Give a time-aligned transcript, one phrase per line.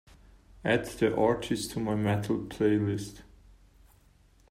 [0.65, 3.21] Add the artist to my Metal playlist.